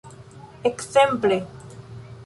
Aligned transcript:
Ekzemple! 0.69 1.39